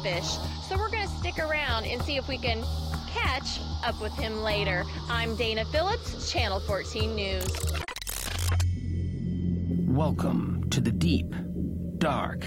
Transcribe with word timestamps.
catfish. 0.00 0.38
So 0.68 0.76
we're 0.76 0.90
going 0.90 1.06
to 1.06 1.14
stick 1.14 1.38
around 1.38 1.84
and 1.84 2.02
see 2.02 2.16
if 2.16 2.28
we 2.28 2.38
can 2.38 2.64
catch 3.08 3.60
up 3.84 4.00
with 4.00 4.12
him 4.14 4.42
later. 4.42 4.84
I'm 5.08 5.36
Dana 5.36 5.64
Phillips, 5.66 6.30
Channel 6.30 6.60
14 6.60 7.14
News. 7.14 7.56
Welcome 9.86 10.68
to 10.70 10.80
the 10.80 10.92
deep, 10.92 11.34
dark, 11.98 12.44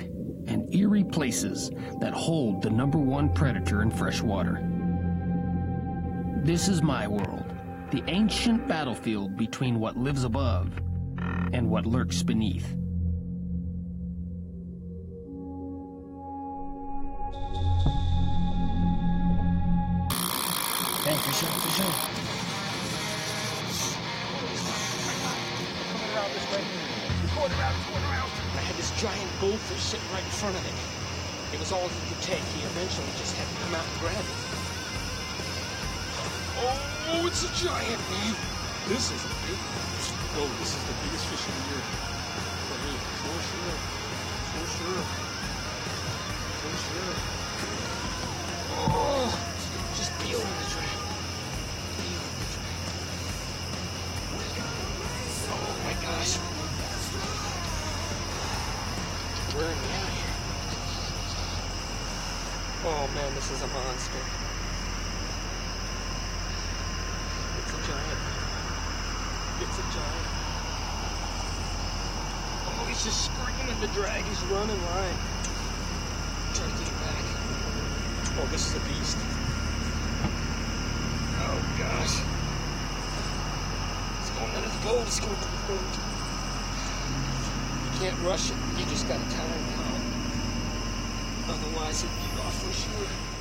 and 0.48 0.74
eerie 0.74 1.04
places 1.04 1.70
that 2.00 2.14
hold 2.14 2.62
the 2.62 2.70
number 2.70 2.98
one 2.98 3.34
predator 3.34 3.81
in 3.81 3.92
freshwater. 3.92 4.59
This 6.44 6.68
is 6.68 6.81
my 6.81 7.08
world, 7.08 7.46
the 7.92 8.04
ancient 8.08 8.68
battlefield 8.68 9.38
between 9.38 9.80
what 9.80 9.98
lives 9.98 10.24
above 10.24 10.72
and 11.54 11.70
what 11.70 11.86
lurks 11.86 12.24
beneath. 12.24 12.76
Coming 21.44 21.60
around 26.16 26.32
this 26.32 26.48
way. 26.56 26.64
Going 27.36 27.52
around, 27.52 27.76
going 27.84 28.06
around. 28.08 28.32
I 28.56 28.64
had 28.64 28.80
this 28.80 28.96
giant 28.96 29.28
goldfish 29.44 29.84
sitting 29.84 30.08
right 30.16 30.24
in 30.24 30.32
front 30.40 30.56
of 30.56 30.64
me. 30.64 30.72
It 31.52 31.60
was 31.60 31.76
all 31.76 31.84
he 31.84 32.00
could 32.08 32.24
take. 32.24 32.40
He 32.56 32.64
eventually 32.64 33.12
just 33.20 33.36
had 33.36 33.44
to 33.44 33.56
come 33.60 33.76
out 33.76 33.84
and 33.84 34.00
grab 34.00 34.24
it. 34.24 34.40
Oh, 37.12 37.28
it's 37.28 37.44
a 37.44 37.52
giant, 37.60 38.00
man. 38.08 38.36
This 38.88 39.12
is 39.12 39.20
a 39.20 39.32
big 39.44 39.60
one. 39.60 39.92
Oh, 40.40 40.48
this 40.64 40.72
is 40.72 40.80
the 40.88 40.96
biggest 41.04 41.28
fish 41.28 41.44
of 41.44 41.52
the 41.60 41.64
year. 41.76 42.12
Oh 62.86 63.08
man, 63.16 63.34
this 63.34 63.50
is 63.50 63.62
a 63.62 63.68
monster. 63.68 64.20
It's 67.64 67.72
a 67.72 67.80
giant. 67.88 68.20
It's 69.62 69.78
a 69.80 69.86
giant. 69.96 70.28
Oh, 72.68 72.86
he's 72.90 73.02
just 73.06 73.24
screaming 73.24 73.80
the 73.80 73.88
drag. 73.96 74.26
He's 74.26 74.44
running 74.52 74.84
line. 74.84 75.18
Try 76.54 76.68
to 76.68 76.76
get 76.76 76.88
him 76.92 77.00
back. 77.00 77.24
Oh, 78.36 78.48
this 78.52 78.68
is 78.68 78.76
a 78.76 78.84
beast. 78.84 79.16
Oh 81.40 81.60
gosh. 81.80 82.20
It's 84.20 84.32
going 84.36 84.52
under 84.60 84.68
the 84.68 84.84
boat. 84.84 85.08
It's 85.08 85.22
going 85.22 85.32
under 85.32 85.48
the 85.48 85.68
boat. 85.72 85.94
You 87.88 87.92
can't 88.04 88.20
rush 88.28 88.52
it. 88.52 88.58
You 88.78 88.84
just 88.92 89.08
gotta 89.08 89.24
time 89.32 89.48
it 89.48 89.72
down. 89.72 90.04
Otherwise, 91.48 92.04
off 92.04 92.33
for 92.53 92.72
sure. 92.74 93.33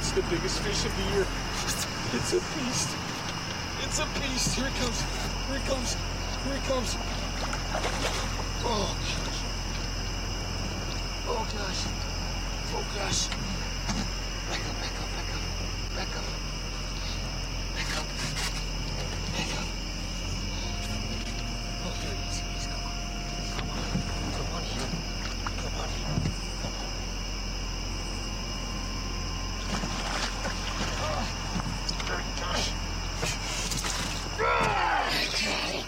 It's 0.00 0.12
the 0.12 0.22
biggest 0.22 0.60
fish 0.60 0.84
of 0.84 0.96
the 0.96 1.04
year. 1.14 1.26
It's 2.12 2.32
a 2.32 2.40
beast. 2.58 2.90
It's 3.84 3.98
a 4.00 4.06
beast. 4.18 4.56
Here 4.56 4.66
it 4.66 4.74
comes. 4.82 5.02
Here 5.46 5.56
it 5.56 5.66
comes. 5.66 5.94
Here 6.44 6.56
it 6.56 6.64
comes. 6.64 6.96
Oh 8.62 8.96
gosh. 9.04 9.40
Oh 11.28 11.46
gosh. 11.54 11.86
Oh 12.72 12.84
gosh. 12.94 13.28
Back 14.48 14.64
up, 14.68 14.76
back 14.80 14.96
up, 15.00 15.10
back 15.14 15.30
up. 15.34 15.42
Back 15.94 16.16
up. 16.16 16.24
Back 17.74 17.92
up. 17.96 18.06
Back 19.32 19.52
up. 19.58 19.68
Oh, 21.84 21.94
here 22.00 22.14
he 22.14 22.22
is. 22.28 22.36
Here 22.38 22.50
he 22.50 22.56
is. 22.58 22.66
Come 22.66 22.82
on. 22.84 22.94
Come 23.54 23.70
on. 23.70 23.78
Come 24.34 24.50
on 24.54 24.62
in. 24.62 24.70
Come 25.60 25.76
on 25.78 25.88
in. 25.88 26.02
Come 26.60 26.74
on. 26.78 26.88
Oh, 31.02 32.24
gosh. 32.40 32.66
Ah, 34.42 35.06
God. 35.42 35.84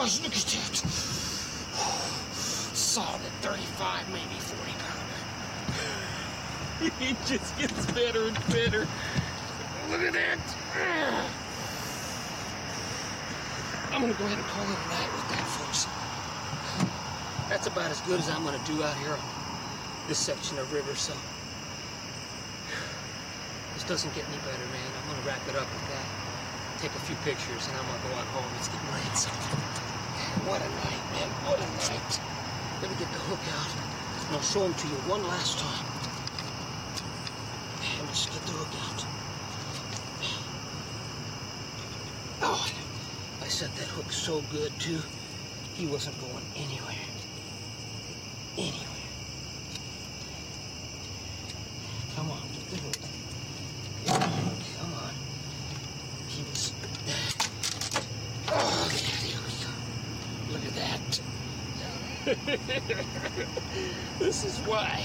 gosh, 0.00 0.22
look 0.22 0.34
at 0.34 0.46
that. 0.46 0.76
Solid 2.32 3.20
35, 3.42 4.08
maybe 4.12 4.38
40 4.40 4.72
pounder. 4.80 5.20
It 7.04 7.16
just 7.30 7.56
gets 7.58 7.86
better 7.92 8.26
and 8.26 8.34
better. 8.50 8.88
Look 9.88 10.02
at 10.02 10.12
that. 10.18 10.38
I'm 13.92 14.02
gonna 14.02 14.18
go 14.18 14.26
ahead 14.26 14.38
and 14.38 14.48
call 14.50 14.66
it 14.66 14.74
a 14.74 14.88
night 14.90 15.10
with 15.14 15.28
that, 15.30 15.46
folks. 15.54 15.86
That's 17.48 17.68
about 17.68 17.92
as 17.92 18.00
good 18.02 18.18
as 18.18 18.28
I'm 18.28 18.42
gonna 18.42 18.58
do 18.66 18.82
out 18.82 18.96
here 18.98 19.14
on 19.14 19.22
this 20.08 20.18
section 20.18 20.58
of 20.58 20.72
river, 20.72 20.96
so. 20.96 21.14
This 23.74 23.84
doesn't 23.84 24.12
get 24.16 24.26
any 24.26 24.38
better, 24.42 24.66
man. 24.74 24.90
I'm 24.98 25.14
gonna 25.14 25.22
wrap 25.22 25.46
it 25.46 25.54
up 25.54 25.70
with 25.70 25.86
that. 25.86 26.06
Take 26.82 26.90
a 26.98 27.02
few 27.06 27.14
pictures 27.22 27.68
and 27.70 27.78
I'm 27.78 27.86
gonna 27.86 28.10
go 28.10 28.14
on 28.18 28.26
home. 28.34 28.50
It's 28.58 28.66
getting 28.66 28.90
late, 28.90 29.14
so. 29.14 29.30
What 30.50 30.58
a 30.62 30.70
night, 30.82 31.04
man. 31.14 31.30
What 31.46 31.62
a 31.62 31.68
night. 31.78 32.12
Let 32.82 32.90
me 32.90 32.96
get 32.98 33.06
the 33.14 33.22
hook 33.30 33.44
out 33.54 33.70
and 34.26 34.34
I'll 34.34 34.42
show 34.42 34.66
them 34.66 34.74
to 34.74 34.88
you 34.88 34.98
one 35.06 35.22
last 35.22 35.60
time. 35.60 35.89
Let 38.10 38.16
me 38.16 38.22
just 38.22 38.32
get 38.32 38.42
the 38.42 38.52
hook 38.54 38.74
out. 38.82 39.06
Oh, 42.42 42.72
I 43.40 43.46
set 43.46 43.72
that 43.76 43.86
hook 43.86 44.10
so 44.10 44.42
good, 44.50 44.72
too. 44.80 45.00
He 45.74 45.86
wasn't 45.86 46.20
going 46.20 46.44
anywhere. 46.56 47.06
Anywhere. 48.58 49.06
Come 52.16 52.32
on, 52.32 52.42
get 52.52 52.70
the 52.70 52.76
hook. 52.78 52.96
Come 54.80 54.92
on. 54.92 55.14
He 56.26 56.42
was. 56.50 56.72
Oh. 58.48 58.90
Look 60.50 60.64
at 60.66 60.74
that. 60.74 61.20
this 64.18 64.44
is 64.44 64.58
why 64.66 65.04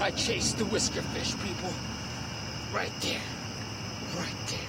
I 0.00 0.10
chase 0.10 0.52
the 0.54 0.64
whisker 0.64 1.02
fish, 1.02 1.36
people. 1.44 1.72
Right 2.72 2.92
there. 3.00 3.20
Right 4.14 4.36
there. 4.46 4.68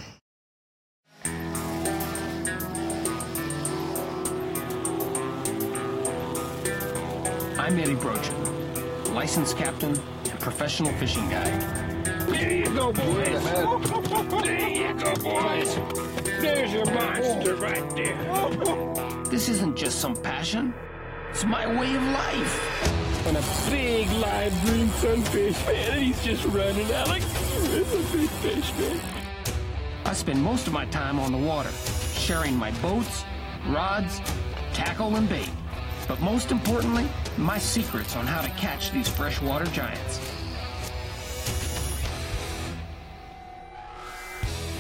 I'm 7.60 7.78
Eddie 7.78 7.96
Brochin, 7.96 9.14
licensed 9.14 9.58
captain 9.58 10.00
and 10.30 10.40
professional 10.40 10.94
fishing 10.94 11.30
guide. 11.30 11.62
There 12.30 12.52
you 12.54 12.74
go, 12.74 12.94
boys. 12.94 13.44
There 14.44 14.70
you 14.70 14.94
go, 14.94 15.14
boys. 15.16 15.76
There's 16.24 16.72
your 16.72 16.86
monster 16.86 17.56
right 17.56 17.96
there. 17.98 19.26
This 19.26 19.50
isn't 19.50 19.76
just 19.76 20.00
some 20.00 20.16
passion, 20.16 20.74
it's 21.30 21.46
my 21.46 21.68
way 21.68 21.96
of 21.96 22.04
life. 22.04 23.28
And 23.28 23.38
a 23.38 23.70
big 23.70 24.10
live 24.14 24.66
green 24.66 24.90
sunfish, 24.90 25.66
man. 25.68 25.92
And 25.92 26.04
he's 26.04 26.24
just 26.24 26.46
running 26.46 26.92
out 26.94 27.08
like 27.08 27.22
it's 27.24 27.94
a 27.94 28.18
big 28.18 28.30
fish, 28.30 28.74
man. 28.78 29.00
I 30.06 30.14
spend 30.14 30.42
most 30.42 30.68
of 30.68 30.74
my 30.74 30.86
time 30.86 31.20
on 31.20 31.32
the 31.32 31.38
water, 31.38 31.70
sharing 32.14 32.56
my 32.56 32.72
boats, 32.82 33.24
rods, 33.68 34.22
tackle, 34.74 35.16
and 35.16 35.30
bait. 35.30 35.50
But 36.08 36.20
most 36.22 36.52
importantly, 36.52 37.08
my 37.38 37.60
secrets 37.60 38.16
on 38.16 38.26
how 38.26 38.42
to 38.42 38.50
catch 38.52 38.92
these 38.92 39.08
freshwater 39.08 39.66
giants. 39.66 40.20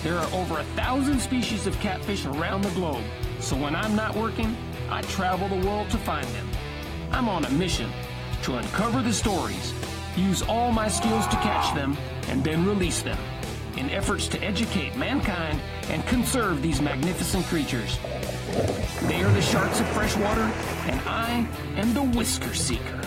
There 0.01 0.17
are 0.17 0.33
over 0.33 0.59
a 0.59 0.63
thousand 0.75 1.19
species 1.19 1.67
of 1.67 1.79
catfish 1.81 2.25
around 2.25 2.63
the 2.63 2.71
globe, 2.71 3.03
so 3.39 3.55
when 3.55 3.75
I'm 3.75 3.95
not 3.95 4.15
working, 4.15 4.55
I 4.91 5.01
travel 5.03 5.47
the 5.47 5.67
world 5.67 5.89
to 5.91 5.97
find 5.97 6.27
them. 6.27 6.49
I'm 7.11 7.29
on 7.29 7.45
a 7.45 7.49
mission 7.51 7.91
to 8.43 8.55
uncover 8.55 9.01
the 9.01 9.13
stories, 9.13 9.73
use 10.15 10.41
all 10.41 10.71
my 10.71 10.87
skills 10.87 11.27
to 11.27 11.35
catch 11.37 11.73
them, 11.75 11.97
and 12.27 12.43
then 12.43 12.65
release 12.65 13.01
them 13.01 13.17
in 13.77 13.89
efforts 13.91 14.27
to 14.27 14.43
educate 14.43 14.95
mankind 14.95 15.59
and 15.89 16.05
conserve 16.07 16.61
these 16.61 16.81
magnificent 16.81 17.45
creatures. 17.45 17.97
They 19.03 19.21
are 19.23 19.31
the 19.31 19.41
sharks 19.41 19.79
of 19.79 19.87
freshwater, 19.89 20.51
and 20.87 20.99
I 21.07 21.47
am 21.77 21.93
the 21.93 22.03
whisker 22.03 22.53
seeker. 22.53 23.01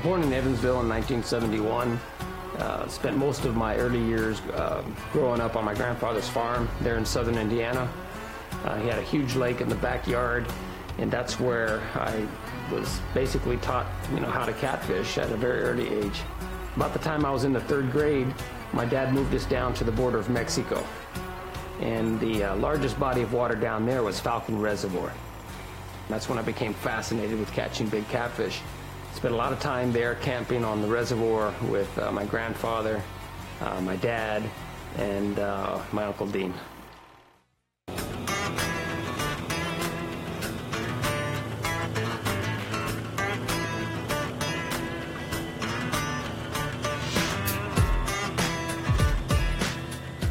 Was 0.00 0.06
born 0.06 0.22
in 0.22 0.32
Evansville 0.32 0.80
in 0.80 0.88
1971. 0.88 2.00
Uh, 2.58 2.88
spent 2.88 3.16
most 3.16 3.44
of 3.44 3.54
my 3.54 3.76
early 3.76 4.02
years 4.02 4.40
uh, 4.54 4.82
growing 5.12 5.40
up 5.40 5.56
on 5.56 5.64
my 5.64 5.74
grandfather's 5.74 6.28
farm 6.28 6.68
there 6.80 6.96
in 6.96 7.04
southern 7.04 7.36
Indiana. 7.36 7.90
Uh, 8.64 8.76
he 8.76 8.88
had 8.88 8.98
a 8.98 9.02
huge 9.02 9.36
lake 9.36 9.60
in 9.60 9.68
the 9.68 9.74
backyard, 9.76 10.46
and 10.98 11.10
that's 11.10 11.38
where 11.38 11.80
I 11.94 12.26
was 12.72 13.00
basically 13.12 13.58
taught, 13.58 13.86
you 14.14 14.20
know, 14.20 14.30
how 14.30 14.46
to 14.46 14.52
catfish 14.54 15.18
at 15.18 15.30
a 15.32 15.36
very 15.36 15.60
early 15.62 15.88
age. 15.88 16.22
About 16.76 16.92
the 16.92 16.98
time 16.98 17.26
I 17.26 17.30
was 17.30 17.44
in 17.44 17.52
the 17.52 17.60
third 17.60 17.92
grade, 17.92 18.32
my 18.72 18.86
dad 18.86 19.12
moved 19.12 19.34
us 19.34 19.44
down 19.44 19.74
to 19.74 19.84
the 19.84 19.92
border 19.92 20.18
of 20.18 20.30
Mexico, 20.30 20.82
and 21.80 22.18
the 22.20 22.44
uh, 22.44 22.56
largest 22.56 22.98
body 22.98 23.22
of 23.22 23.32
water 23.32 23.54
down 23.54 23.84
there 23.84 24.02
was 24.02 24.18
Falcon 24.18 24.60
Reservoir. 24.60 25.12
That's 26.08 26.28
when 26.28 26.38
I 26.38 26.42
became 26.42 26.74
fascinated 26.74 27.38
with 27.38 27.52
catching 27.52 27.88
big 27.88 28.08
catfish. 28.08 28.60
Spent 29.14 29.34
a 29.34 29.36
lot 29.36 29.52
of 29.52 29.60
time 29.60 29.92
there 29.92 30.14
camping 30.16 30.64
on 30.64 30.80
the 30.80 30.88
reservoir 30.88 31.54
with 31.68 31.98
uh, 31.98 32.10
my 32.10 32.24
grandfather, 32.24 33.02
uh, 33.60 33.80
my 33.82 33.96
dad, 33.96 34.42
and 34.96 35.38
uh, 35.38 35.78
my 35.92 36.04
Uncle 36.04 36.26
Dean. 36.26 36.54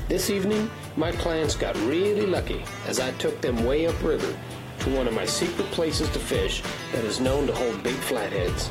This 0.08 0.32
evening, 0.32 0.70
my 0.98 1.12
plants 1.12 1.56
got 1.56 1.76
really 1.82 2.26
lucky 2.26 2.66
as 2.88 3.00
I 3.00 3.12
took 3.14 3.40
them 3.42 3.64
way 3.64 3.86
upriver 3.86 4.36
one 4.96 5.08
of 5.08 5.14
my 5.14 5.26
secret 5.26 5.68
places 5.72 6.10
to 6.10 6.20
fish 6.20 6.62
that 6.92 7.04
is 7.04 7.20
known 7.20 7.48
to 7.48 7.54
hold 7.54 7.82
big 7.84 7.96
flatheads. 7.96 8.70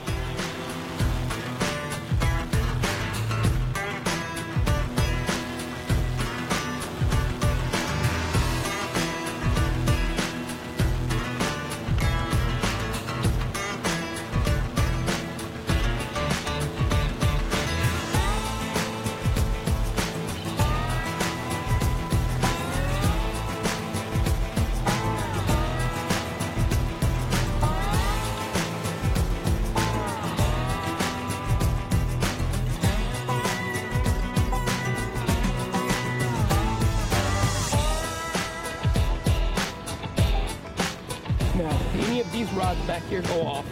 These 42.48 42.58
rods 42.58 42.80
back 42.86 43.02
here 43.04 43.22
go 43.22 43.42
off, 43.46 43.66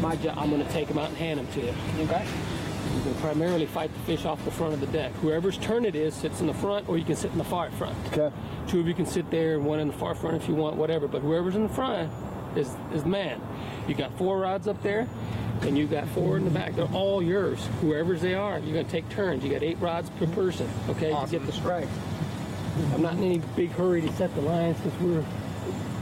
my 0.00 0.16
job, 0.16 0.36
I'm 0.38 0.50
going 0.50 0.64
to 0.64 0.72
take 0.72 0.88
them 0.88 0.98
out 0.98 1.08
and 1.08 1.16
hand 1.16 1.38
them 1.38 1.46
to 1.52 1.60
you. 1.60 1.74
Okay? 2.04 2.26
You 2.94 3.02
can 3.02 3.14
primarily 3.16 3.66
fight 3.66 3.92
the 3.92 4.00
fish 4.00 4.24
off 4.24 4.44
the 4.44 4.50
front 4.50 4.74
of 4.74 4.80
the 4.80 4.86
deck. 4.88 5.12
Whoever's 5.14 5.56
turn 5.58 5.84
it 5.84 5.94
is 5.94 6.14
sits 6.14 6.40
in 6.40 6.46
the 6.46 6.54
front, 6.54 6.88
or 6.88 6.98
you 6.98 7.04
can 7.04 7.16
sit 7.16 7.30
in 7.32 7.38
the 7.38 7.44
far 7.44 7.70
front. 7.70 7.96
Okay. 8.08 8.34
Two 8.66 8.80
of 8.80 8.88
you 8.88 8.94
can 8.94 9.06
sit 9.06 9.30
there, 9.30 9.54
and 9.54 9.64
one 9.64 9.80
in 9.80 9.88
the 9.88 9.94
far 9.94 10.14
front 10.14 10.36
if 10.36 10.48
you 10.48 10.54
want, 10.54 10.76
whatever. 10.76 11.08
But 11.08 11.22
whoever's 11.22 11.54
in 11.54 11.62
the 11.62 11.72
front 11.72 12.10
is 12.56 12.68
is 12.92 13.04
the 13.04 13.08
man. 13.08 13.40
You 13.88 13.94
got 13.94 14.16
four 14.18 14.40
rods 14.40 14.68
up 14.68 14.82
there, 14.82 15.08
and 15.62 15.78
you 15.78 15.86
got 15.86 16.08
four 16.08 16.36
in 16.36 16.44
the 16.44 16.50
back. 16.50 16.74
They're 16.74 16.86
all 16.86 17.22
yours. 17.22 17.66
Whoever's 17.80 18.20
they 18.20 18.34
are, 18.34 18.58
you're 18.58 18.74
gonna 18.74 18.84
take 18.84 19.08
turns. 19.08 19.44
You 19.44 19.50
got 19.50 19.62
eight 19.62 19.78
rods 19.80 20.10
per 20.10 20.26
person. 20.26 20.68
Okay, 20.88 21.10
to 21.10 21.26
get 21.30 21.46
the 21.46 21.52
strike. 21.52 21.88
I'm 22.94 23.02
not 23.02 23.14
in 23.14 23.22
any 23.22 23.38
big 23.54 23.70
hurry 23.70 24.02
to 24.02 24.12
set 24.14 24.34
the 24.34 24.40
lines 24.40 24.78
because 24.80 24.98
we're 25.00 25.24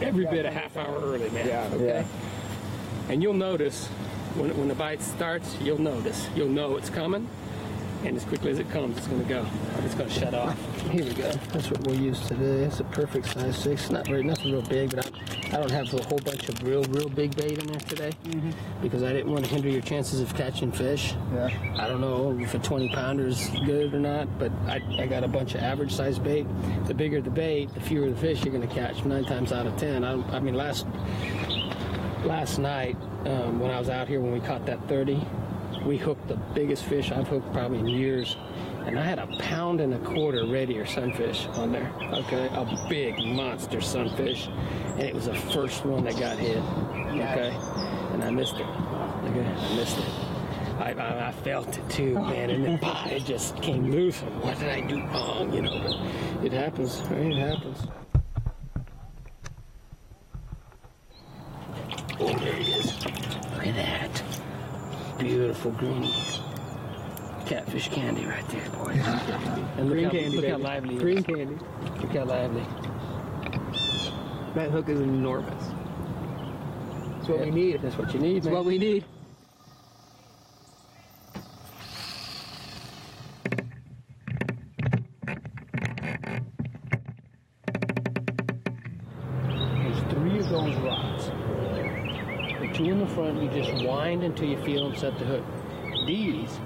every 0.03 0.27
bit 0.27 0.45
a 0.47 0.51
half 0.51 0.77
hour 0.77 0.99
early, 1.01 1.31
man. 1.31 1.47
Yeah, 1.47 1.69
Okay. 1.73 1.87
yeah. 1.87 2.05
And 3.09 3.23
you'll 3.23 3.35
notice 3.35 3.87
when, 4.37 4.57
when 4.57 4.69
the 4.69 4.75
bite 4.75 5.03
starts, 5.03 5.57
you'll 5.61 5.81
notice. 5.81 6.29
You'll 6.37 6.49
know 6.49 6.77
it's 6.77 6.91
coming. 6.91 7.29
And 8.05 8.17
as 8.17 8.25
quickly 8.25 8.51
as 8.51 8.59
it 8.59 8.71
comes, 8.71 8.97
it's 8.97 9.07
going 9.07 9.23
to 9.23 9.29
go. 9.29 9.47
It's 9.85 9.95
going 9.95 10.09
to 10.09 10.15
shut 10.19 10.33
off. 10.33 10.57
Here 10.91 11.05
we 11.05 11.13
go. 11.13 11.31
That's 11.53 11.71
what 11.71 11.87
we'll 11.87 12.01
use 12.01 12.19
today. 12.27 12.65
It's 12.65 12.81
a 12.81 12.85
perfect 12.85 13.27
size 13.27 13.59
six. 13.59 13.91
Not 13.91 14.07
very, 14.07 14.23
nothing 14.23 14.53
real 14.53 14.63
big, 14.63 14.95
but 14.95 15.07
I, 15.07 15.57
I 15.57 15.61
don't 15.61 15.71
have 15.71 15.93
a 15.93 16.03
whole 16.05 16.19
bunch 16.19 16.49
of 16.49 16.63
real, 16.63 16.83
real 16.85 17.11
big 17.11 17.37
bait 17.37 17.59
in 17.59 17.67
there 17.67 17.81
today 17.81 18.13
because 18.81 19.03
I 19.03 19.13
didn't 19.13 19.31
want 19.31 19.45
to 19.45 19.51
hinder 19.51 19.69
your 19.69 19.83
chances 19.83 20.21
of 20.21 20.35
catching 20.35 20.73
fish. 20.73 21.15
Yeah. 21.35 21.51
I 21.79 21.89
don't 21.89 22.01
know 22.01 22.39
if 22.41 22.55
a 22.55 22.59
20 22.59 22.89
pounder 22.95 23.27
is 23.27 23.51
good 23.67 23.93
or 23.93 24.01
not, 24.01 24.39
but 24.39 24.51
I, 24.67 24.81
I 24.99 25.07
got 25.07 25.23
a 25.23 25.29
bunch 25.29 25.55
of 25.55 25.61
average 25.61 25.93
size 25.93 26.19
bait. 26.19 26.47
The 26.87 26.95
bigger 26.95 27.21
the 27.21 27.31
bait, 27.31 27.73
the 27.75 27.81
fewer 27.81 28.09
the 28.09 28.17
fish 28.17 28.43
you're 28.45 28.55
going 28.55 28.67
to 28.67 28.75
catch. 28.75 29.05
Nine 29.05 29.25
times 29.25 29.53
out 29.53 29.67
of 29.67 29.77
ten. 29.77 30.05
I, 30.05 30.13
I 30.35 30.41
mean, 30.41 30.55
last 30.55 30.87
last 32.25 32.59
night 32.59 32.97
um, 33.27 33.61
when 33.61 33.71
I 33.71 33.79
was 33.79 33.89
out 33.89 34.09
here 34.09 34.21
when 34.21 34.33
we 34.33 34.41
caught 34.41 34.67
that 34.67 34.87
30, 34.89 35.21
we 35.85 35.97
hooked 35.97 36.29
the 36.29 36.37
biggest 36.55 36.85
fish 36.85 37.11
I've 37.11 37.29
hooked 37.29 37.53
probably 37.53 37.79
in 37.79 37.87
years. 37.87 38.37
And 38.87 38.99
I 38.99 39.05
had 39.05 39.19
a 39.19 39.27
pound 39.39 39.81
and 39.81 39.95
a 39.95 39.99
quarter 39.99 40.47
red 40.47 40.71
ear 40.71 40.87
sunfish 40.87 41.47
on 41.55 41.73
there. 41.73 41.93
Okay, 42.01 42.49
a 42.53 42.87
big 42.89 43.19
monster 43.19 43.81
sunfish, 43.81 44.47
and 44.47 45.03
it 45.03 45.15
was 45.15 45.27
the 45.27 45.35
first 45.35 45.85
one 45.85 46.05
that 46.05 46.19
got 46.19 46.39
hit. 46.39 46.57
Okay, 46.57 47.55
and 48.13 48.25
I 48.25 48.31
missed 48.31 48.55
it. 48.55 48.67
Okay, 48.67 49.47
I 49.47 49.77
missed 49.77 49.99
it. 49.99 50.05
I, 50.81 50.93
I, 50.93 51.29
I 51.29 51.33
felt 51.33 51.77
it 51.77 51.89
too, 51.91 52.17
oh. 52.19 52.25
man, 52.25 52.49
and 52.51 52.65
then 52.65 52.79
pah, 52.83 53.07
it 53.09 53.25
just 53.25 53.61
came 53.61 53.91
loose. 53.91 54.21
What 54.21 54.59
did 54.59 54.71
I 54.71 54.81
do 54.81 55.05
wrong? 55.05 55.53
You 55.53 55.63
know, 55.63 55.79
but 56.37 56.47
it 56.47 56.53
happens. 56.53 57.03
Right? 57.03 57.27
It 57.27 57.37
happens. 57.37 57.87
Oh, 62.19 62.39
there 62.39 62.55
he 62.55 62.73
is. 62.73 63.05
Look 63.05 63.67
at 63.67 63.75
that. 63.77 64.23
Beautiful 65.63 65.89
green 65.91 66.11
catfish 67.45 67.89
candy 67.91 68.25
right 68.25 68.49
there, 68.49 68.67
boys. 68.71 68.97
And 69.77 69.91
look 69.91 69.93
Green 69.93 70.05
how, 70.05 70.11
candy, 70.11 70.37
look 70.39 70.49
how 70.49 70.57
lively 70.57 70.97
Green 70.97 71.23
candy. 71.23 71.59
Look 72.01 72.13
how 72.13 72.25
lively. 72.25 72.63
That 74.55 74.71
hook 74.71 74.89
is 74.89 75.01
enormous. 75.01 75.63
It's 77.19 77.29
what 77.29 77.41
we 77.41 77.51
need. 77.51 77.83
That's 77.83 77.99
what 77.99 78.15
you 78.15 78.21
need, 78.21 78.39
It's 78.39 78.47
man. 78.47 78.55
what 78.55 78.65
we 78.65 78.79
need. 78.79 79.05
There's 89.45 90.01
three 90.11 90.39
of 90.39 90.49
those 90.49 90.77
rods. 90.77 91.31
Two 92.75 92.85
in 92.85 93.01
the 93.01 93.07
front, 93.07 93.43
you 93.43 93.49
just 93.63 93.85
wind 93.85 94.23
until 94.23 94.49
you 94.49 94.63
feel 94.63 94.89
them 94.89 94.99
set 94.99 95.19
the 95.19 95.25
hook. 95.25 95.45
These, 96.07 96.59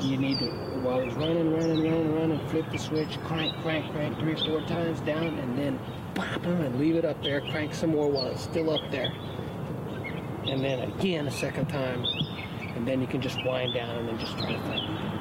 you 0.00 0.16
need 0.16 0.38
to, 0.40 0.46
while 0.80 1.00
it's 1.00 1.14
running, 1.14 1.52
running, 1.52 1.84
running, 1.84 2.14
running, 2.14 2.48
flip 2.48 2.70
the 2.72 2.78
switch, 2.78 3.18
crank, 3.24 3.54
crank, 3.62 3.90
crank 3.92 4.18
three, 4.18 4.34
four 4.34 4.60
times 4.62 5.00
down, 5.00 5.38
and 5.38 5.56
then 5.56 5.78
pop 6.14 6.42
them 6.42 6.60
and 6.60 6.78
leave 6.78 6.96
it 6.96 7.04
up 7.04 7.22
there. 7.22 7.40
Crank 7.52 7.74
some 7.74 7.90
more 7.90 8.10
while 8.10 8.26
it's 8.26 8.42
still 8.42 8.70
up 8.70 8.90
there. 8.90 9.12
And 10.44 10.64
then 10.64 10.80
again 10.80 11.28
a 11.28 11.30
second 11.30 11.68
time, 11.68 12.04
and 12.74 12.86
then 12.86 13.00
you 13.00 13.06
can 13.06 13.20
just 13.20 13.38
wind 13.44 13.74
down 13.74 13.96
and 13.96 14.08
then 14.08 14.18
just 14.18 14.36
try 14.38 14.52
to 14.52 14.60
find 14.62 15.11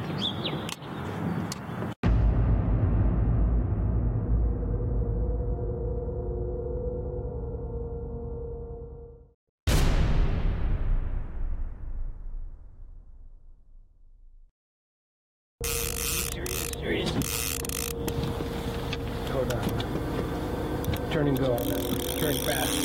Hold 19.41 19.53
on. 19.53 21.09
Turn 21.09 21.27
and 21.27 21.39
go. 21.39 21.57
Turn 21.57 22.35
fast. 22.45 22.77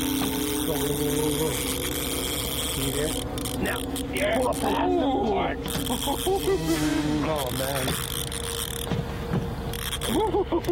Go, 0.65 0.73
go, 0.73 0.87
go, 0.87 0.95
go, 0.97 1.29
go. 1.37 1.49
You 2.81 2.91
there? 2.93 3.13
Now. 3.61 3.79
Yeah. 4.11 4.39
Pull 4.39 4.47
up. 4.49 4.55
Oh, 7.29 7.45
man. 7.59 7.85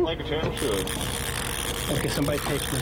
Like 0.04 0.20
a 0.22 0.24
town 0.24 0.56
should. 0.58 0.90
Okay, 1.92 2.10
somebody 2.10 2.40
take 2.40 2.74
me. 2.74 2.80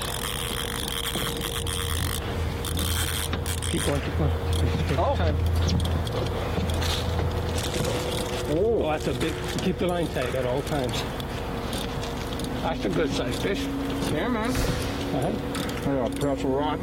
Keep 3.69 3.83
going, 3.85 3.99
keep 3.99 4.17
going. 4.17 4.31
Take 4.87 4.99
oh. 4.99 5.15
time. 5.17 5.35
Oh, 8.55 8.83
that's 8.91 9.07
a 9.07 9.13
big. 9.15 9.33
Keep 9.59 9.77
the 9.79 9.87
line 9.87 10.07
tight 10.07 10.33
at 10.35 10.45
all 10.45 10.61
times. 10.61 11.22
That's 12.63 12.85
a 12.85 12.89
good 12.89 13.11
sized 13.11 13.41
fish. 13.41 13.59
Yeah, 14.13 14.29
man. 14.29 14.49
Uh-huh. 14.49 15.91
I 15.91 15.95
got 15.95 16.15
a 16.15 16.17
pretzel 16.17 16.49
rod. 16.49 16.79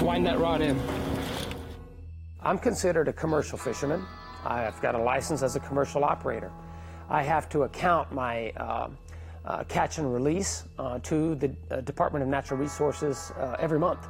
Wind 0.00 0.26
that 0.26 0.38
rod 0.38 0.62
in. 0.62 0.80
I'm 2.42 2.58
considered 2.58 3.06
a 3.06 3.12
commercial 3.12 3.58
fisherman. 3.58 4.06
I've 4.42 4.80
got 4.80 4.94
a 4.94 4.98
license 4.98 5.42
as 5.42 5.54
a 5.54 5.60
commercial 5.60 6.02
operator. 6.02 6.50
I 7.10 7.22
have 7.22 7.46
to 7.50 7.64
account 7.64 8.10
my 8.10 8.52
uh, 8.52 8.88
uh, 9.44 9.64
catch 9.64 9.98
and 9.98 10.14
release 10.14 10.64
uh, 10.78 10.98
to 11.00 11.34
the 11.34 11.54
uh, 11.70 11.82
Department 11.82 12.22
of 12.22 12.30
Natural 12.30 12.58
Resources 12.58 13.32
uh, 13.32 13.54
every 13.58 13.78
month. 13.78 14.08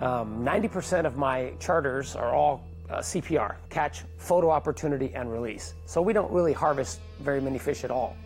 Um, 0.00 0.44
90% 0.44 1.06
of 1.06 1.16
my 1.16 1.52
charters 1.60 2.16
are 2.16 2.34
all 2.34 2.64
uh, 2.90 2.98
CPR, 2.98 3.54
catch, 3.70 4.02
photo 4.18 4.50
opportunity, 4.50 5.12
and 5.14 5.32
release. 5.32 5.74
So 5.86 6.02
we 6.02 6.12
don't 6.12 6.32
really 6.32 6.52
harvest 6.52 6.98
very 7.20 7.40
many 7.40 7.58
fish 7.58 7.84
at 7.84 7.92
all. 7.92 8.16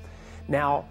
Now, 0.49 0.87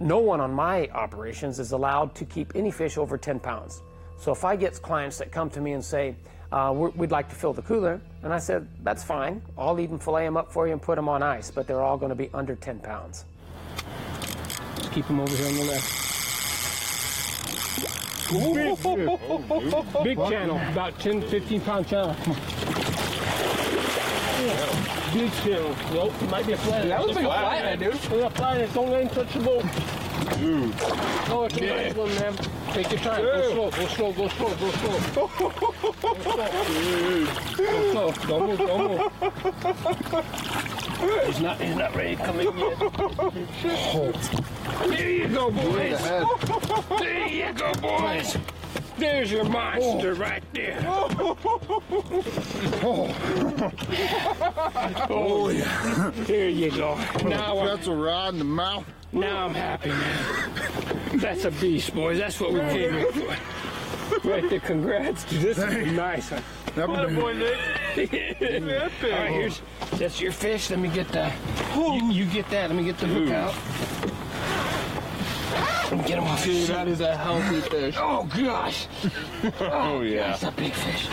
no 0.00 0.18
one 0.18 0.40
on 0.40 0.52
my 0.52 0.88
operations 0.88 1.58
is 1.58 1.72
allowed 1.72 2.14
to 2.16 2.24
keep 2.24 2.52
any 2.54 2.70
fish 2.70 2.96
over 2.98 3.18
10 3.18 3.40
pounds. 3.40 3.82
So 4.18 4.32
if 4.32 4.44
I 4.44 4.56
get 4.56 4.80
clients 4.82 5.18
that 5.18 5.30
come 5.32 5.50
to 5.50 5.60
me 5.60 5.72
and 5.72 5.84
say, 5.84 6.14
uh, 6.52 6.72
we're- 6.74 6.92
we'd 6.96 7.10
like 7.10 7.28
to 7.28 7.34
fill 7.34 7.52
the 7.52 7.62
cooler, 7.62 8.00
and 8.22 8.32
I 8.32 8.38
said, 8.38 8.66
that's 8.82 9.02
fine. 9.02 9.42
I'll 9.58 9.78
even 9.80 9.98
fillet 9.98 10.24
them 10.24 10.36
up 10.36 10.52
for 10.52 10.66
you 10.66 10.72
and 10.72 10.80
put 10.80 10.96
them 10.96 11.08
on 11.08 11.22
ice, 11.22 11.50
but 11.50 11.66
they're 11.66 11.82
all 11.82 11.96
going 11.98 12.10
to 12.10 12.14
be 12.16 12.30
under 12.32 12.54
10 12.54 12.78
pounds. 12.78 13.24
Just 14.76 14.92
keep 14.92 15.06
them 15.06 15.20
over 15.20 15.34
here 15.36 15.46
on 15.48 15.56
the 15.56 15.64
left. 15.64 15.92
Big 20.02 20.18
channel, 20.18 20.60
about 20.72 20.98
10, 20.98 21.22
15 21.22 21.60
pound 21.60 21.86
channel. 21.86 22.16
Big 25.16 25.32
channel. 25.32 25.72
Nope, 25.94 26.12
it 26.20 26.28
might 26.28 26.44
be 26.46 26.52
a 26.52 26.58
flathead. 26.58 26.90
That 26.90 27.00
looks 27.00 27.14
like 27.16 27.24
a 27.24 27.28
flathead, 27.28 27.78
dude. 27.78 27.94
It's 27.94 28.04
a 28.04 28.08
flathead. 28.28 28.70
Don't 28.74 28.90
let 28.90 29.00
him 29.00 29.08
touch 29.08 29.32
the 29.32 29.40
boat. 29.40 29.64
Oh, 31.30 31.44
it's 31.46 31.56
a 31.56 31.60
nice 31.60 31.94
one, 31.94 32.14
man. 32.16 32.36
Take 32.74 32.90
your 32.90 33.00
time. 33.00 33.22
Go 33.22 33.50
slow, 33.50 33.70
go 33.70 33.86
slow, 33.86 34.12
go 34.12 34.28
slow, 34.28 34.54
go 34.56 34.70
slow. 34.72 34.98
Go 35.14 35.30
slow. 35.38 35.50
Go 37.56 37.92
slow. 37.92 38.12
Don't 38.28 38.46
move, 38.46 38.58
don't 38.58 38.90
move. 38.90 39.00
He's 41.26 41.40
not, 41.40 41.60
he's 41.62 41.76
not 41.76 41.94
ready 41.96 42.16
to 42.16 42.22
come 42.22 42.40
in 42.40 42.58
yet. 42.58 42.76
There 44.86 45.10
you 45.10 45.28
go, 45.28 45.50
boys. 45.50 46.02
There 46.98 47.28
you 47.28 47.52
go, 47.54 47.72
boys. 47.80 48.36
There's 48.98 49.30
your 49.30 49.44
monster 49.44 50.12
oh. 50.12 50.14
right 50.14 50.42
there. 50.52 50.80
Oh. 52.82 53.14
oh, 54.78 55.06
oh, 55.10 55.48
yeah. 55.48 56.12
There 56.24 56.48
you 56.48 56.70
go. 56.70 56.94
Now, 57.24 57.58
I'm, 57.58 57.66
Pretzel 57.66 57.96
rod 57.96 58.34
in 58.34 58.38
the 58.38 58.44
mouth. 58.44 58.84
now 59.12 59.46
I'm 59.46 59.54
happy, 59.54 59.88
man. 59.88 61.18
That's 61.18 61.44
a 61.44 61.50
beast, 61.50 61.94
boys. 61.94 62.18
That's 62.18 62.40
what 62.40 62.52
we 62.52 62.60
came 62.60 62.92
here 62.92 63.12
for. 63.12 64.28
Right 64.28 64.48
there, 64.48 64.60
congrats. 64.60 65.24
This 65.24 65.58
is 65.58 65.92
nice. 65.92 66.30
That 66.74 66.88
would 66.88 67.08
be- 67.08 67.16
All 67.16 69.10
right, 69.10 69.30
here's 69.30 69.62
that's 69.92 70.20
your 70.20 70.32
fish. 70.32 70.70
Let 70.70 70.78
me 70.78 70.88
get 70.88 71.08
the. 71.08 71.32
You, 71.74 72.10
you 72.10 72.24
get 72.26 72.48
that. 72.50 72.70
Let 72.70 72.76
me 72.76 72.84
get 72.84 72.98
the 72.98 73.06
hook 73.06 73.30
out. 73.30 73.54
Get 75.90 76.18
him 76.18 76.24
off. 76.24 76.44
Dude, 76.44 76.68
that 76.68 76.88
is 76.88 77.00
a 77.00 77.16
healthy 77.16 77.60
fish. 77.60 77.96
Oh 77.98 78.28
gosh. 78.36 78.86
Oh, 79.60 80.00
yeah. 80.00 80.30
That's 80.30 80.42
a 80.42 80.50
big 80.52 80.72
fish. 80.72 81.08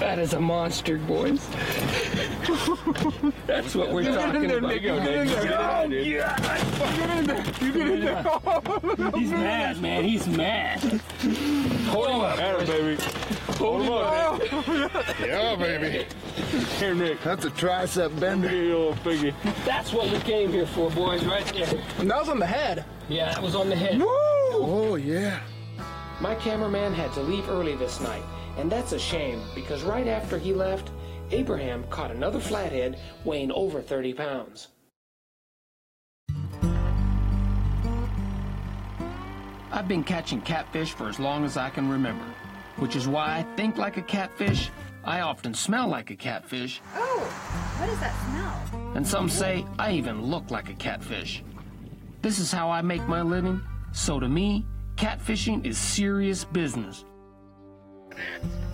That 0.00 0.18
is 0.18 0.32
a 0.32 0.40
monster, 0.40 0.98
boys. 0.98 1.46
That's 3.46 3.74
what 3.74 3.92
we're 3.92 4.04
talking 4.04 4.14
about. 4.14 4.32
Get 4.32 4.42
in 4.44 4.48
there, 4.48 4.60
nigga! 4.60 4.80
Get 4.80 4.96
in 4.96 5.04
there, 5.04 5.88
dude! 5.88 6.06
Yeah! 6.06 6.36
Fuck 6.36 6.98
it 6.98 7.10
in 7.18 7.26
there! 7.26 7.44
You 7.60 7.72
get 7.72 7.88
in 7.88 8.00
there! 8.04 9.10
He's 9.18 9.30
mad, 9.30 9.80
man. 9.80 10.04
He's 10.04 10.26
mad. 10.28 10.80
Hold 11.88 12.22
up. 12.22 12.38
Atta, 12.38 12.64
baby. 12.64 13.02
Hold 13.58 13.82
him 13.82 13.92
up. 13.92 14.40
Yeah, 15.20 15.56
baby. 15.56 16.06
Here, 16.78 16.94
Nick. 16.94 17.20
That's 17.22 17.44
a 17.44 17.50
tricep 17.50 18.18
bender. 18.20 18.54
You 18.54 18.78
little 18.78 18.96
piggy. 19.02 19.34
That's 19.64 19.92
what 19.92 20.10
we 20.10 20.18
came 20.20 20.52
here 20.52 20.66
for, 20.66 20.90
boys, 20.90 21.24
right 21.24 21.44
there. 21.46 21.68
And 21.98 22.08
that 22.10 22.20
was 22.20 22.28
on 22.28 22.38
the 22.38 22.46
head. 22.46 22.84
Yeah, 23.08 23.32
that 23.32 23.42
was 23.42 23.54
on 23.56 23.68
the 23.68 23.76
head. 23.76 23.98
Woo! 23.98 24.06
Oh, 24.06 24.94
yeah. 24.94 25.40
My 26.20 26.34
cameraman 26.36 26.94
had 26.94 27.12
to 27.14 27.20
leave 27.20 27.48
early 27.48 27.74
this 27.74 28.00
night, 28.00 28.22
and 28.58 28.70
that's 28.70 28.92
a 28.92 28.98
shame 28.98 29.42
because 29.54 29.82
right 29.82 30.06
after 30.06 30.38
he 30.38 30.52
left, 30.52 30.90
Abraham 31.30 31.84
caught 31.90 32.10
another 32.10 32.40
flathead 32.40 32.98
weighing 33.24 33.52
over 33.52 33.82
30 33.82 34.14
pounds. 34.14 34.68
I've 39.70 39.86
been 39.86 40.02
catching 40.02 40.40
catfish 40.40 40.92
for 40.92 41.08
as 41.08 41.20
long 41.20 41.44
as 41.44 41.56
I 41.56 41.70
can 41.70 41.88
remember, 41.88 42.24
which 42.78 42.96
is 42.96 43.08
why 43.08 43.38
I 43.38 43.42
think 43.56 43.76
like 43.76 43.96
a 43.96 44.02
catfish, 44.02 44.70
I 45.04 45.20
often 45.20 45.54
smell 45.54 45.88
like 45.88 46.10
a 46.10 46.16
catfish, 46.16 46.80
Oh, 46.94 47.18
what 47.78 47.86
does 47.86 48.00
that 48.00 48.14
smell? 48.26 48.92
and 48.96 49.06
some 49.06 49.28
say 49.28 49.64
I 49.78 49.92
even 49.92 50.22
look 50.22 50.50
like 50.50 50.68
a 50.70 50.74
catfish. 50.74 51.42
This 52.22 52.38
is 52.38 52.50
how 52.52 52.70
I 52.70 52.82
make 52.82 53.06
my 53.06 53.22
living, 53.22 53.60
so 53.92 54.18
to 54.20 54.28
me, 54.28 54.66
catfishing 54.96 55.64
is 55.64 55.78
serious 55.78 56.44
business. 56.44 57.04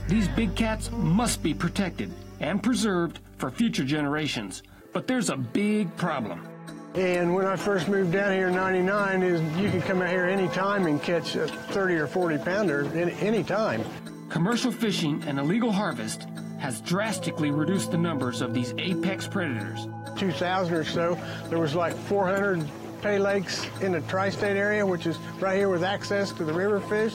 These 0.08 0.28
big 0.28 0.54
cats 0.56 0.90
must 0.90 1.42
be 1.42 1.52
protected 1.54 2.10
and 2.40 2.62
preserved 2.62 3.20
for 3.38 3.50
future 3.50 3.84
generations, 3.84 4.62
but 4.92 5.06
there's 5.06 5.30
a 5.30 5.36
big 5.36 5.94
problem. 5.96 6.46
And 6.94 7.34
when 7.34 7.44
I 7.44 7.56
first 7.56 7.88
moved 7.88 8.12
down 8.12 8.32
here 8.32 8.48
in 8.48 8.54
99, 8.54 9.22
is 9.24 9.40
you 9.58 9.68
can 9.68 9.82
come 9.82 10.00
out 10.00 10.10
here 10.10 10.26
anytime 10.26 10.86
and 10.86 11.02
catch 11.02 11.34
a 11.34 11.48
30 11.48 11.94
or 11.96 12.06
40 12.06 12.38
pounder 12.38 12.88
any, 12.94 13.12
anytime. 13.14 13.84
Commercial 14.28 14.70
fishing 14.70 15.20
and 15.26 15.40
illegal 15.40 15.72
harvest 15.72 16.28
has 16.60 16.80
drastically 16.80 17.50
reduced 17.50 17.90
the 17.90 17.98
numbers 17.98 18.40
of 18.40 18.54
these 18.54 18.74
apex 18.78 19.26
predators. 19.26 19.88
2000 20.16 20.72
or 20.72 20.84
so, 20.84 21.18
there 21.48 21.58
was 21.58 21.74
like 21.74 21.96
400 21.96 22.64
pay 23.02 23.18
lakes 23.18 23.66
in 23.80 23.90
the 23.90 24.00
tri-state 24.02 24.56
area, 24.56 24.86
which 24.86 25.06
is 25.06 25.18
right 25.40 25.56
here 25.56 25.70
with 25.70 25.82
access 25.82 26.30
to 26.30 26.44
the 26.44 26.52
river 26.52 26.78
fish. 26.78 27.12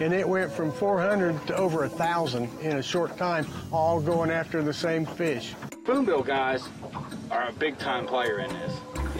And 0.00 0.12
it 0.12 0.28
went 0.28 0.50
from 0.50 0.72
400 0.72 1.46
to 1.46 1.56
over 1.56 1.84
a 1.84 1.88
1,000 1.88 2.50
in 2.60 2.78
a 2.78 2.82
short 2.82 3.16
time, 3.16 3.46
all 3.70 4.00
going 4.00 4.32
after 4.32 4.62
the 4.62 4.74
same 4.74 5.06
fish. 5.06 5.54
Spoonbill 5.84 6.24
guys 6.24 6.68
are 7.30 7.48
a 7.48 7.52
big 7.52 7.78
time 7.78 8.06
player 8.06 8.40
in 8.40 8.52
this. 8.52 8.72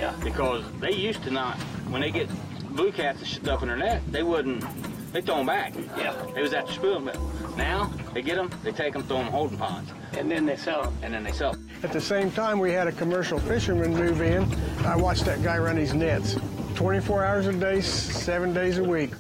Yeah. 0.02 0.12
Because 0.24 0.64
they 0.80 0.90
used 0.90 1.22
to 1.22 1.30
not, 1.30 1.56
when 1.88 2.02
they 2.02 2.10
get 2.10 2.28
blue 2.74 2.90
cats 2.90 3.20
and 3.20 3.28
stuff 3.28 3.62
in 3.62 3.68
their 3.68 3.76
net, 3.76 4.02
they 4.10 4.24
wouldn't, 4.24 4.64
they 5.12 5.20
throw 5.20 5.36
them 5.36 5.46
back. 5.46 5.74
Yeah. 5.96 6.12
They 6.34 6.42
was 6.42 6.52
after 6.52 6.72
spoonbill. 6.72 7.30
Now, 7.56 7.88
they 8.12 8.20
get 8.20 8.34
them, 8.34 8.50
they 8.64 8.72
take 8.72 8.94
them, 8.94 9.04
throw 9.04 9.18
them 9.18 9.26
in 9.26 9.32
holding 9.32 9.58
ponds, 9.58 9.92
And 10.18 10.28
then 10.28 10.44
they 10.44 10.56
sell 10.56 10.82
them. 10.82 10.94
and 11.04 11.14
then 11.14 11.22
they 11.22 11.30
sell 11.30 11.52
'em. 11.54 11.68
At 11.84 11.92
the 11.92 12.00
same 12.00 12.32
time, 12.32 12.58
we 12.58 12.72
had 12.72 12.88
a 12.88 12.92
commercial 12.92 13.38
fisherman 13.38 13.94
move 13.94 14.22
in. 14.22 14.44
I 14.84 14.96
watched 14.96 15.24
that 15.26 15.40
guy 15.40 15.56
run 15.58 15.76
his 15.76 15.94
nets 15.94 16.36
24 16.74 17.24
hours 17.24 17.46
a 17.46 17.52
day, 17.52 17.80
seven 17.80 18.52
days 18.52 18.78
a 18.78 18.84
week. 18.84 19.12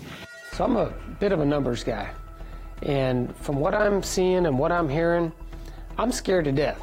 So 0.52 0.64
I'm 0.64 0.76
a 0.76 0.92
bit 1.20 1.30
of 1.30 1.38
a 1.38 1.44
numbers 1.44 1.84
guy. 1.84 2.10
And 2.82 3.36
from 3.36 3.60
what 3.60 3.72
I'm 3.72 4.02
seeing 4.02 4.46
and 4.46 4.58
what 4.58 4.72
I'm 4.72 4.88
hearing, 4.88 5.30
I'm 5.96 6.10
scared 6.10 6.46
to 6.46 6.52
death. 6.52 6.80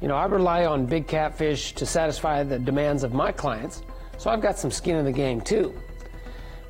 You 0.00 0.06
know, 0.06 0.14
I 0.14 0.26
rely 0.26 0.64
on 0.64 0.86
big 0.86 1.08
catfish 1.08 1.72
to 1.72 1.84
satisfy 1.84 2.44
the 2.44 2.58
demands 2.58 3.02
of 3.02 3.12
my 3.12 3.32
clients, 3.32 3.82
so 4.16 4.30
I've 4.30 4.40
got 4.40 4.58
some 4.58 4.70
skin 4.70 4.96
in 4.96 5.04
the 5.04 5.12
game 5.12 5.40
too. 5.40 5.74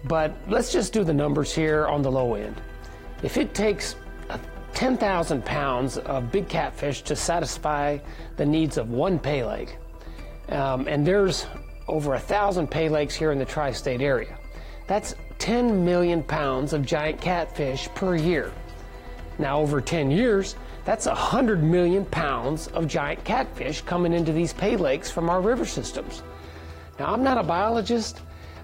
But 0.04 0.34
let's 0.48 0.72
just 0.72 0.92
do 0.92 1.04
the 1.04 1.12
numbers 1.12 1.54
here 1.54 1.86
on 1.86 2.02
the 2.02 2.10
low 2.10 2.34
end. 2.34 2.60
If 3.22 3.36
it 3.36 3.52
takes 3.52 3.96
uh, 4.30 4.38
10,000 4.72 5.44
pounds 5.44 5.98
of 5.98 6.32
big 6.32 6.48
catfish 6.48 7.02
to 7.02 7.16
satisfy 7.16 7.98
the 8.36 8.46
needs 8.46 8.78
of 8.78 8.90
one 8.90 9.18
pay 9.18 9.44
lake, 9.44 9.76
um, 10.48 10.88
and 10.88 11.06
there's 11.06 11.46
over 11.86 12.14
a 12.14 12.20
thousand 12.20 12.70
pay 12.70 12.88
lakes 12.88 13.14
here 13.14 13.32
in 13.32 13.38
the 13.38 13.44
tri 13.44 13.72
state 13.72 14.00
area, 14.00 14.38
that's 14.86 15.14
10 15.38 15.84
million 15.84 16.22
pounds 16.22 16.72
of 16.72 16.86
giant 16.86 17.20
catfish 17.20 17.88
per 17.94 18.16
year. 18.16 18.52
Now, 19.38 19.60
over 19.60 19.80
10 19.80 20.10
years, 20.10 20.56
that's 20.88 21.04
100 21.04 21.62
million 21.62 22.02
pounds 22.06 22.68
of 22.68 22.88
giant 22.88 23.22
catfish 23.22 23.82
coming 23.82 24.14
into 24.14 24.32
these 24.32 24.54
pay 24.54 24.74
lakes 24.74 25.10
from 25.10 25.28
our 25.28 25.42
river 25.42 25.66
systems. 25.66 26.22
Now, 26.98 27.12
I'm 27.12 27.22
not 27.22 27.36
a 27.36 27.42
biologist, 27.42 28.22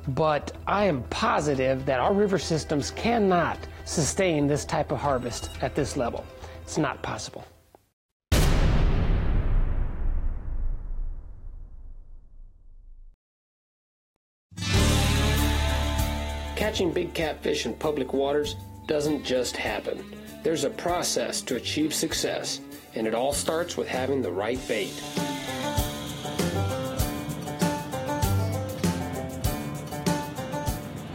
but 0.08 0.56
I 0.66 0.86
am 0.86 1.02
positive 1.10 1.84
that 1.84 2.00
our 2.00 2.14
river 2.14 2.38
systems 2.38 2.92
cannot 2.92 3.58
sustain 3.84 4.46
this 4.46 4.64
type 4.64 4.90
of 4.90 4.96
harvest 4.96 5.50
at 5.60 5.74
this 5.74 5.98
level. 5.98 6.24
It's 6.62 6.78
not 6.78 7.02
possible. 7.02 7.44
Catching 16.56 16.90
big 16.90 17.12
catfish 17.12 17.66
in 17.66 17.74
public 17.74 18.14
waters 18.14 18.56
doesn't 18.86 19.24
just 19.24 19.58
happen. 19.58 20.02
There's 20.44 20.64
a 20.64 20.70
process 20.70 21.40
to 21.40 21.56
achieve 21.56 21.94
success, 21.94 22.60
and 22.94 23.06
it 23.06 23.14
all 23.14 23.32
starts 23.32 23.78
with 23.78 23.88
having 23.88 24.20
the 24.20 24.30
right 24.30 24.60
bait. 24.68 24.92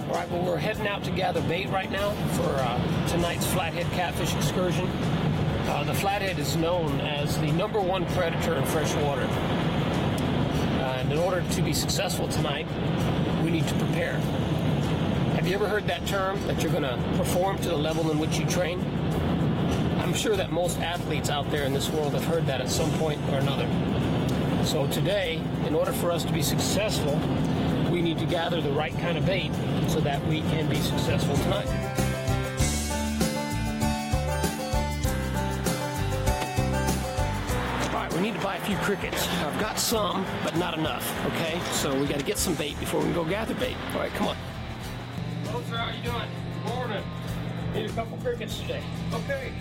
All 0.08 0.15
right, 0.15 0.28
well, 0.32 0.44
we're 0.44 0.58
heading 0.58 0.88
out 0.88 1.04
to 1.04 1.12
gather 1.12 1.42
bait 1.42 1.70
right 1.70 1.92
now 1.92 2.10
for 2.38 2.50
uh, 2.50 3.08
tonight's 3.08 3.46
flathead 3.46 3.86
catfish 3.92 4.34
excursion. 4.34 4.88
Uh, 4.88 5.84
the 5.84 5.94
flathead 5.94 6.39
is 6.39 6.56
known 6.56 7.00
as 7.00 7.39
the 7.39 7.52
number 7.52 7.80
one 7.80 8.08
predator 8.15 8.56
in 8.56 8.65
fresh 8.65 8.96
water. 8.96 9.28
Uh, 9.30 11.02
and 11.02 11.12
in 11.13 11.20
order 11.20 11.44
to 11.52 11.62
be 11.62 11.72
successful 11.72 12.28
tonight, 12.30 12.65
we 13.44 13.52
need 13.52 13.68
to 13.68 13.76
prepare. 13.76 14.13
Have 15.36 15.48
you 15.48 15.54
ever 15.54 15.68
heard 15.68 15.86
that 15.86 16.08
term 16.08 16.42
that 16.48 16.63
you're 16.63 16.72
going 16.72 16.82
to 16.82 16.98
perform 17.15 17.60
to 17.60 17.70
the 17.70 17.78
level 17.78 18.10
in 18.10 18.18
which 18.18 18.39
you 18.39 18.48
train? 18.48 18.84
I'm 20.19 20.23
sure 20.23 20.36
that 20.36 20.51
most 20.51 20.77
athletes 20.79 21.29
out 21.29 21.49
there 21.49 21.63
in 21.63 21.71
this 21.71 21.89
world 21.91 22.13
have 22.13 22.25
heard 22.25 22.45
that 22.47 22.60
at 22.60 22.69
some 22.69 22.91
point 22.99 23.21
or 23.32 23.38
another. 23.38 23.65
So 24.65 24.86
today, 24.88 25.41
in 25.65 25.73
order 25.73 25.93
for 25.93 26.12
us 26.12 26.25
to 26.25 26.34
be 26.34 26.41
successful, 26.41 27.17
we 27.89 28.01
need 28.01 28.19
to 28.19 28.25
gather 28.25 28.60
the 28.60 28.73
right 28.73 28.91
kind 28.97 29.17
of 29.17 29.25
bait 29.25 29.49
so 29.88 30.01
that 30.01 30.21
we 30.27 30.41
can 30.41 30.67
be 30.67 30.75
successful 30.82 31.38
tonight. 31.38 31.67
All 37.86 37.93
right, 37.93 38.13
we 38.13 38.19
need 38.19 38.34
to 38.34 38.41
buy 38.41 38.58
a 38.58 38.65
few 38.65 38.75
crickets. 38.79 39.25
I've 39.25 39.62
got 39.62 39.79
some, 39.79 40.25
but 40.43 40.58
not 40.58 40.77
enough, 40.77 41.10
okay? 41.27 41.62
So 41.71 41.97
we 41.97 42.08
got 42.08 42.19
to 42.19 42.25
get 42.25 42.38
some 42.38 42.55
bait 42.55 42.77
before 42.82 42.99
we 42.99 43.05
can 43.05 43.15
go 43.15 43.23
gather 43.23 43.53
bait. 43.53 43.77
All 43.93 44.01
right, 44.01 44.12
come 44.15 44.27
on. 44.27 44.36
Hello, 45.45 45.63
sir. 45.69 45.77
How 45.77 45.95
you 45.95 46.03
doing? 46.03 46.29
Good 46.65 46.75
morning. 46.75 47.03
Need 47.73 47.89
a 47.89 47.93
couple 47.93 48.17
crickets 48.17 48.60
today. 48.60 48.84
Okay. 49.13 49.53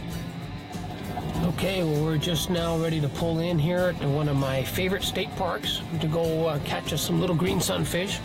Okay, 1.45 1.83
well, 1.83 2.05
we're 2.05 2.19
just 2.19 2.51
now 2.51 2.79
ready 2.79 3.01
to 3.01 3.09
pull 3.09 3.41
in 3.41 3.59
here 3.59 3.95
at 4.01 4.09
one 4.09 4.29
of 4.29 4.37
my 4.37 4.63
favorite 4.63 5.03
state 5.03 5.35
parks 5.37 5.81
to 6.01 6.07
go 6.07 6.47
uh, 6.47 6.59
catch 6.61 6.93
us 6.93 7.03
some 7.03 7.21
little 7.21 7.37
green 7.37 7.61
sunfish, 7.61 8.19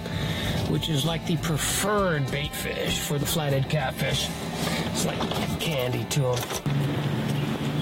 which 0.69 0.89
is 0.89 1.06
like 1.06 1.25
the 1.25 1.38
preferred 1.38 2.29
bait 2.32 2.53
fish 2.53 2.99
for 2.99 3.17
the 3.17 3.25
flathead 3.25 3.69
catfish. 3.69 4.29
It's 4.91 5.06
like 5.06 5.19
candy 5.60 6.03
to 6.06 6.21
them. 6.21 6.39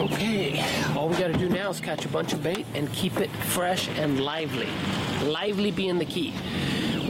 Okay, 0.02 0.60
all 0.96 1.10
we 1.10 1.16
got 1.18 1.28
to 1.28 1.38
do 1.38 1.50
now 1.50 1.70
is 1.70 1.80
catch 1.80 2.06
a 2.06 2.10
bunch 2.10 2.34
of 2.34 2.42
bait 2.42 2.66
and 2.74 2.92
keep 2.94 3.20
it 3.20 3.30
fresh 3.30 3.88
and 3.90 4.20
lively. 4.20 4.70
Lively 5.24 5.72
being 5.72 5.98
the 6.00 6.06
key. 6.06 6.34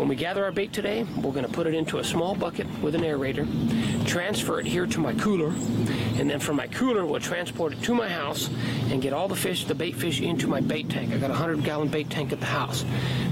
When 0.02 0.08
we 0.08 0.16
gather 0.16 0.44
our 0.44 0.52
bait 0.52 0.74
today, 0.74 1.04
we're 1.18 1.32
going 1.32 1.46
to 1.46 1.52
put 1.52 1.68
it 1.68 1.76
into 1.76 2.00
a 2.00 2.04
small 2.04 2.34
bucket 2.34 2.66
with 2.82 2.96
an 2.96 3.02
aerator, 3.02 3.46
transfer 4.08 4.60
it 4.60 4.66
here 4.66 4.88
to 4.88 5.00
my 5.00 5.14
cooler, 5.14 5.50
and 6.18 6.28
then 6.28 6.40
from 6.40 6.56
my 6.56 6.66
cooler, 6.66 7.06
we'll 7.06 7.20
transport 7.20 7.74
it 7.74 7.84
to 7.84 7.94
my 7.94 8.10
house 8.10 8.50
and 8.90 9.00
get 9.00 9.14
all 9.14 9.28
the 9.28 9.36
fish, 9.36 9.66
the 9.66 9.76
bait 9.76 9.96
fish, 9.96 10.20
into 10.20 10.48
my 10.48 10.60
bait 10.60 10.90
tank. 10.90 11.14
I 11.14 11.20
got 11.20 11.30
a 11.30 11.34
100 11.34 11.64
gallon 11.64 11.88
bait 11.88 12.10
tank 12.10 12.34
at 12.34 12.40
the 12.40 12.48
house. 12.48 12.84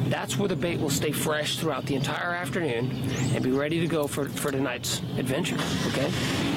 That's 0.09 0.37
where 0.37 0.47
the 0.47 0.55
bait 0.55 0.79
will 0.79 0.91
stay 0.91 1.11
fresh 1.11 1.57
throughout 1.57 1.87
the 1.87 1.95
entire 1.95 2.35
afternoon 2.35 2.91
and 3.33 3.43
be 3.43 3.49
ready 3.49 3.79
to 3.79 3.87
go 3.87 4.05
for, 4.05 4.29
for 4.29 4.51
tonight's 4.51 4.99
adventure. 5.17 5.57
Okay? 5.87 6.11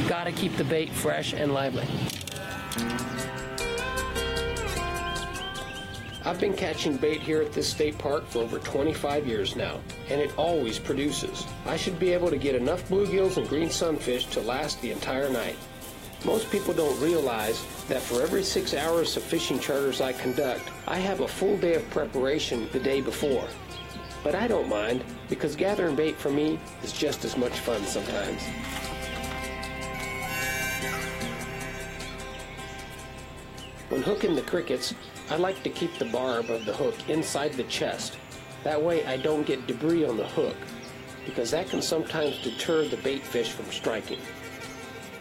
Got 0.08 0.24
to 0.24 0.32
keep 0.32 0.58
the 0.58 0.64
bait 0.64 0.90
fresh 0.90 1.32
and 1.32 1.54
lively. 1.54 1.88
I've 6.24 6.38
been 6.38 6.54
catching 6.54 6.98
bait 6.98 7.20
here 7.20 7.42
at 7.42 7.52
this 7.52 7.68
state 7.68 7.98
park 7.98 8.28
for 8.28 8.38
over 8.38 8.60
25 8.60 9.26
years 9.26 9.56
now, 9.56 9.80
and 10.08 10.20
it 10.20 10.32
always 10.38 10.78
produces. 10.78 11.44
I 11.66 11.76
should 11.76 11.98
be 11.98 12.12
able 12.12 12.30
to 12.30 12.36
get 12.36 12.54
enough 12.54 12.88
bluegills 12.88 13.38
and 13.38 13.48
green 13.48 13.70
sunfish 13.70 14.26
to 14.26 14.40
last 14.40 14.80
the 14.80 14.92
entire 14.92 15.28
night. 15.28 15.56
Most 16.24 16.48
people 16.52 16.74
don't 16.74 17.00
realize 17.00 17.66
that 17.88 18.00
for 18.00 18.22
every 18.22 18.44
six 18.44 18.72
hours 18.72 19.16
of 19.16 19.24
fishing 19.24 19.58
charters 19.58 20.00
I 20.00 20.12
conduct, 20.12 20.62
I 20.86 20.98
have 20.98 21.20
a 21.20 21.28
full 21.28 21.56
day 21.56 21.74
of 21.74 21.90
preparation 21.90 22.68
the 22.70 22.78
day 22.78 23.00
before. 23.00 23.48
But 24.22 24.36
I 24.36 24.46
don't 24.46 24.68
mind, 24.68 25.02
because 25.28 25.56
gathering 25.56 25.96
bait 25.96 26.16
for 26.16 26.30
me 26.30 26.60
is 26.84 26.92
just 26.92 27.24
as 27.24 27.36
much 27.36 27.58
fun 27.58 27.84
sometimes. 27.84 28.42
When 33.88 34.02
hooking 34.02 34.36
the 34.36 34.42
crickets, 34.42 34.94
I 35.32 35.36
like 35.36 35.62
to 35.62 35.70
keep 35.70 35.96
the 35.96 36.04
barb 36.04 36.50
of 36.50 36.66
the 36.66 36.74
hook 36.74 36.94
inside 37.08 37.54
the 37.54 37.62
chest. 37.62 38.18
That 38.64 38.82
way 38.82 39.06
I 39.06 39.16
don't 39.16 39.46
get 39.46 39.66
debris 39.66 40.04
on 40.04 40.18
the 40.18 40.26
hook, 40.26 40.58
because 41.24 41.50
that 41.52 41.70
can 41.70 41.80
sometimes 41.80 42.42
deter 42.42 42.86
the 42.86 42.98
bait 42.98 43.22
fish 43.22 43.50
from 43.50 43.64
striking. 43.72 44.20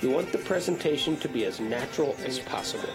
You 0.02 0.10
want 0.10 0.34
the 0.34 0.39
presentation 0.39 1.15
to 1.15 1.30
be 1.30 1.45
as 1.45 1.62
natural 1.62 2.17
as 2.26 2.39
possible. 2.39 2.89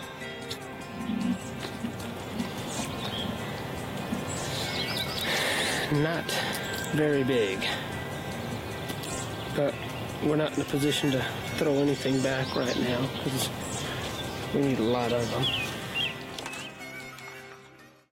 Not 5.94 6.30
very 6.92 7.24
big. 7.24 7.66
But 9.54 9.72
we're 10.22 10.36
not 10.36 10.54
in 10.54 10.60
a 10.60 10.66
position 10.66 11.12
to 11.12 11.24
throw 11.56 11.76
anything 11.76 12.20
back 12.20 12.54
right 12.54 12.78
now 12.80 13.08
because 13.24 13.48
we 14.54 14.60
need 14.60 14.78
a 14.80 14.82
lot 14.82 15.12
of 15.12 15.30
them. 15.30 15.65